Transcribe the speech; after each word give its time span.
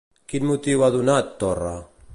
Quin 0.31 0.47
motiu 0.51 0.85
ha 0.87 0.91
donat, 0.97 1.31
Torra? 1.45 1.77